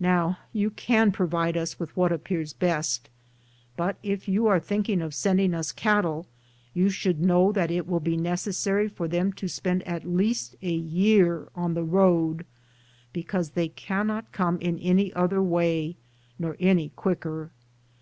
Now, 0.00 0.36
you 0.52 0.68
can 0.68 1.12
provide 1.12 1.56
us 1.56 1.80
with 1.80 1.96
what 1.96 2.12
appears 2.12 2.52
best; 2.52 3.08
but 3.74 3.96
if 4.02 4.28
you 4.28 4.46
are 4.48 4.60
think 4.60 4.86
ing 4.90 5.00
of 5.00 5.14
sending 5.14 5.54
us 5.54 5.72
cattle, 5.72 6.26
you 6.74 6.90
should 6.90 7.22
know 7.22 7.52
that 7.52 7.70
it 7.70 7.86
will 7.88 8.00
be 8.00 8.18
necessary 8.18 8.86
for 8.86 9.08
them 9.08 9.32
to 9.32 9.48
spend 9.48 9.82
at 9.84 10.04
least 10.06 10.56
a 10.60 10.74
year 10.74 11.48
on 11.56 11.72
the 11.72 11.84
road, 11.84 12.44
because 13.14 13.52
they 13.52 13.68
can 13.68 14.06
not 14.08 14.30
come 14.30 14.58
in 14.60 14.78
any 14.78 15.10
other 15.14 15.42
way, 15.42 15.96
nor 16.38 16.58
any 16.60 16.90
quicker. 16.90 17.50